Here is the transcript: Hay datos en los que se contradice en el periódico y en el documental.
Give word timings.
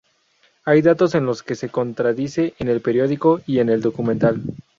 Hay 0.65 0.81
datos 0.81 1.13
en 1.13 1.27
los 1.27 1.43
que 1.43 1.53
se 1.53 1.69
contradice 1.69 2.55
en 2.57 2.69
el 2.69 2.81
periódico 2.81 3.41
y 3.45 3.59
en 3.59 3.69
el 3.69 3.83
documental. 3.83 4.41